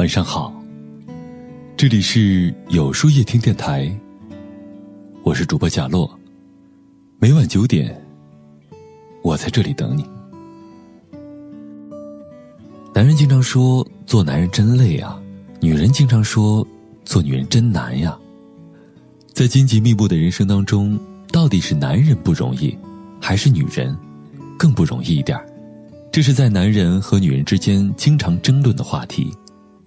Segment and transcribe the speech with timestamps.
[0.00, 0.50] 晚上好，
[1.76, 3.94] 这里是有书夜听电台，
[5.22, 6.10] 我是主播贾洛，
[7.18, 7.94] 每晚九点，
[9.22, 10.06] 我在这里等你。
[12.94, 15.20] 男人经常说做男人真累啊，
[15.60, 16.66] 女人经常说
[17.04, 18.18] 做女人真难呀。
[19.34, 20.98] 在荆棘密布的人生当中，
[21.30, 22.74] 到底是男人不容易，
[23.20, 23.94] 还是女人
[24.58, 25.46] 更不容易一点儿
[26.10, 29.30] 这是在男人和女人之间经常争论的话题。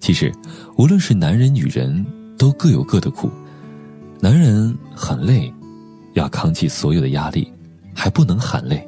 [0.03, 0.29] 其实，
[0.75, 2.05] 无论是男人女人，
[2.37, 3.31] 都各有各的苦。
[4.19, 5.49] 男人很累，
[6.11, 7.49] 要扛起所有的压力，
[7.95, 8.85] 还不能喊累；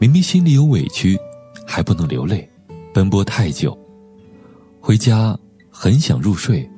[0.00, 1.16] 明明心里有委屈，
[1.64, 2.50] 还不能流泪。
[2.92, 3.78] 奔波太久，
[4.80, 5.38] 回家
[5.70, 6.68] 很想入睡，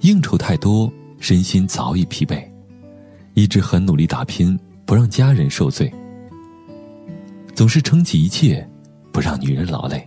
[0.00, 2.42] 应酬太多，身心早已疲惫，
[3.34, 5.88] 一直很努力打拼，不让家人受罪。
[7.54, 8.68] 总是撑起一切，
[9.12, 10.04] 不让女人劳累。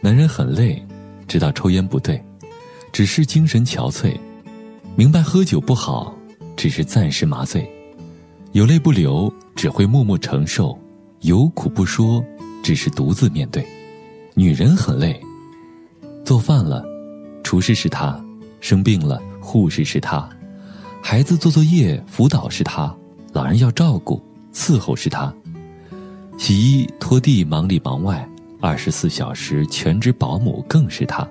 [0.00, 0.84] 男人很累，
[1.26, 2.22] 知道抽烟不对，
[2.92, 4.16] 只是精神憔悴；
[4.96, 6.14] 明白喝酒不好，
[6.56, 7.68] 只是暂时麻醉。
[8.52, 10.78] 有泪不流，只会默默承受；
[11.20, 12.24] 有苦不说，
[12.62, 13.66] 只是独自面对。
[14.34, 15.20] 女人很累，
[16.24, 16.84] 做饭了，
[17.42, 18.22] 厨师是她；
[18.60, 20.28] 生病了，护士是她；
[21.02, 22.94] 孩子做作业辅导是她；
[23.32, 24.22] 老人要照顾
[24.52, 25.32] 伺候是她；
[26.38, 28.28] 洗衣拖地忙里忙外，
[28.64, 31.28] 二十四小时全职保姆更是她。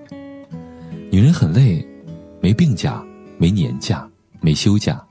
[1.09, 1.83] 女人很累，
[2.39, 3.03] 没病假，
[3.39, 4.07] 没年假，
[4.39, 5.03] 没休假，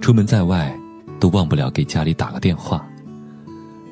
[0.00, 0.74] 出门在外，
[1.20, 2.88] 都忘不了给家里打个电话。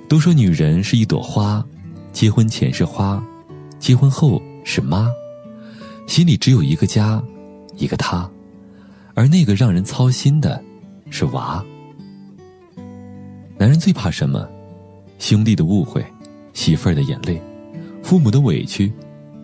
[0.09, 1.63] 都说女人是一朵花。
[2.11, 3.23] 结婚前是花，
[3.79, 5.07] 结婚后是妈，
[6.07, 7.23] 心里只有一个家，
[7.77, 8.29] 一个他，
[9.13, 10.65] 而那个让人操心的，
[11.11, 11.63] 是娃。
[13.59, 14.49] 男人最怕什么？
[15.19, 16.03] 兄弟的误会，
[16.55, 17.41] 媳妇儿的眼泪，
[18.09, 18.91] 父母的委屈。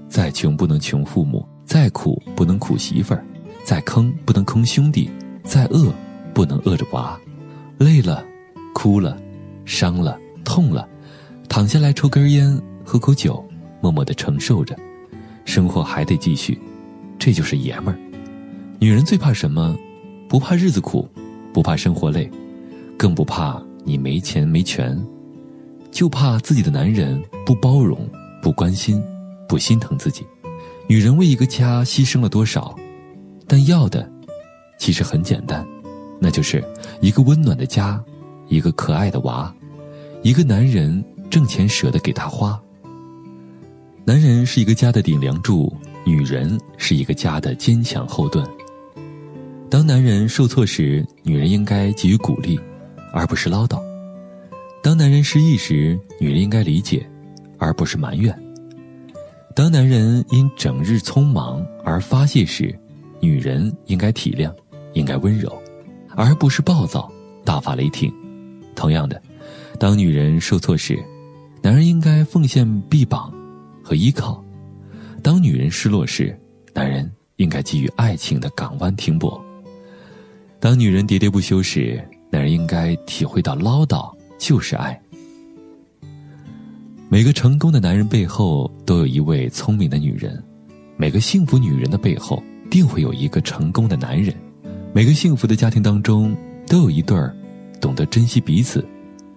[0.08, 3.22] 再穷不能穷父母，再苦不能苦媳妇儿，
[3.62, 5.10] 再坑不能坑兄弟，
[5.42, 5.92] 再饿
[6.32, 7.20] 不能饿着娃。
[7.76, 8.24] 累了，
[8.72, 9.18] 哭了，
[9.66, 10.88] 伤了，痛了。
[11.46, 13.44] 躺下来抽根烟，喝口酒，
[13.82, 14.74] 默默的承受着，
[15.44, 16.58] 生活还得继续，
[17.18, 17.98] 这就是爷们儿。
[18.80, 19.76] 女人最怕什么？
[20.26, 21.06] 不怕日子苦，
[21.52, 22.30] 不怕生活累，
[22.96, 24.98] 更不怕你没钱没权，
[25.90, 28.08] 就怕自己的男人不包容、
[28.44, 29.02] 不关心、
[29.48, 30.22] 不心疼自己。
[30.86, 32.78] 女人为一个家牺牲了多少？
[33.48, 34.06] 但要的，
[34.78, 35.66] 其实很简单，
[36.20, 36.62] 那就是
[37.00, 37.98] 一个温暖的家，
[38.48, 39.50] 一个可爱的娃，
[40.22, 41.02] 一个男人。
[41.30, 42.60] 挣钱舍得给他花。
[44.04, 48.46] 男人是一个家的顶梁柱，女人是一个家的坚强后盾。
[49.68, 52.60] 当男人受挫时，女人应该给予鼓励，
[53.12, 53.80] 而不是唠叨；
[54.80, 57.04] 当男人失意时，女人应该理解，
[57.58, 58.32] 而不是埋怨；
[59.54, 62.78] 当男人因整日匆忙而发泄时，
[63.20, 64.52] 女人应该体谅，
[64.92, 65.50] 应该温柔，
[66.16, 67.10] 而不是暴躁、
[67.44, 68.12] 大发雷霆。
[68.74, 69.20] 同样的，
[69.78, 70.98] 当女人受挫时，
[71.62, 73.32] 男人应该奉献臂膀
[73.82, 74.42] 和依靠，
[75.22, 76.38] 当女人失落时，
[76.74, 79.40] 男人应该给予爱情的港湾停泊；
[80.58, 85.00] 当女人喋喋不休时，男人应该体会到唠叨就是爱。
[87.14, 90.42] 每个成功的男人背后都有一位聪明的女人，
[90.96, 94.34] 每个幸福女人的背后定会有一个成功的男人，
[94.92, 96.36] 每个幸福的家庭当中
[96.66, 97.32] 都有一对儿
[97.80, 98.84] 懂得珍惜彼此、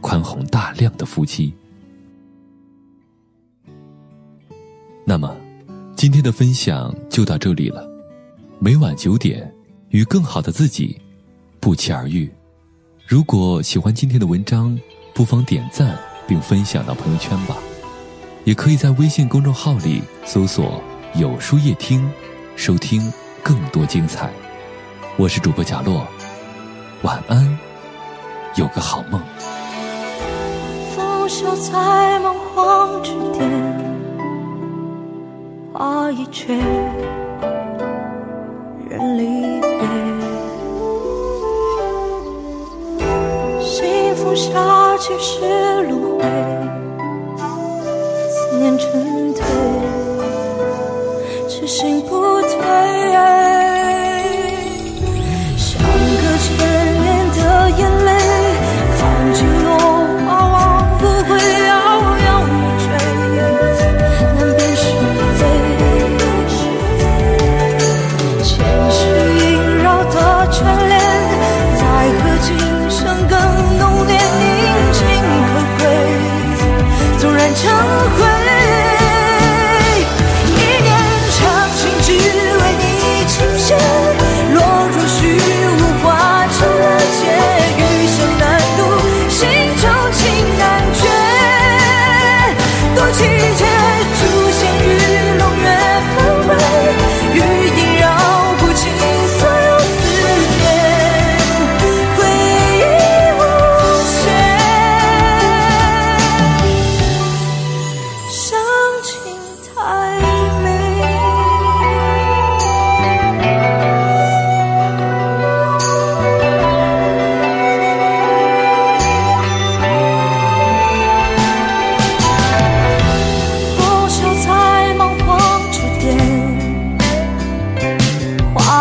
[0.01, 1.53] 宽宏大量的夫妻。
[5.05, 5.37] 那么，
[5.95, 7.87] 今天的分享就到这里了。
[8.57, 9.53] 每晚九点，
[9.89, 10.99] 与更好的自己
[11.59, 12.27] 不期而遇。
[13.05, 14.75] 如果喜欢今天的文章，
[15.13, 15.95] 不妨点赞
[16.27, 17.55] 并分享到朋友圈吧。
[18.47, 20.81] 也可以在微信公众号里搜索
[21.15, 22.09] “有书夜听”，
[22.55, 23.11] 收听
[23.43, 24.29] 更多精彩。
[25.17, 26.07] 我是主播贾洛，
[27.01, 27.59] 晚安，
[28.55, 29.19] 有个好梦。
[30.95, 33.51] 拂袖在梦黄之巅。
[35.73, 36.55] 花已缺，
[38.89, 39.81] 人离别。
[43.61, 46.23] 幸福下起是轮回，
[48.77, 49.43] 想沉退，
[51.49, 52.26] 痴心不。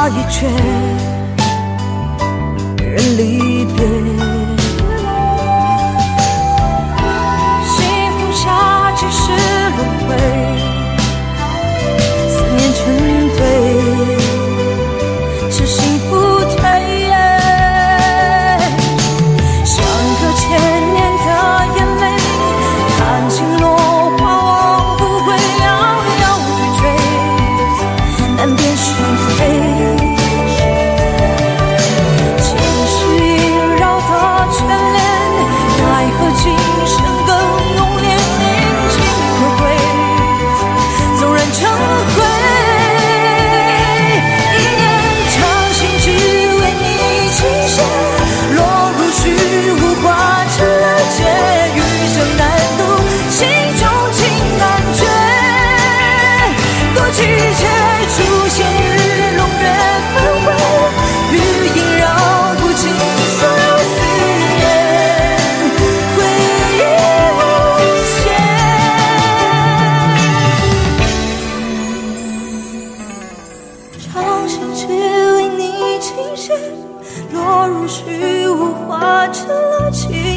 [0.09, 1.16] 一圈。
[74.75, 74.87] 只
[75.35, 76.55] 为你倾心，
[77.33, 80.36] 落入虚无，化成了情。